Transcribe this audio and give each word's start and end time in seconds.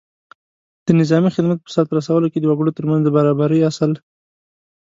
د 0.85 0.87
نظامي 0.99 1.29
خدمت 1.35 1.57
په 1.61 1.69
سرته 1.75 1.93
رسولو 1.99 2.27
کې 2.31 2.39
د 2.39 2.45
وګړو 2.51 2.75
تر 2.77 2.85
منځ 2.89 3.01
د 3.03 3.09
برابرۍ 3.17 3.59
اصل 3.71 3.91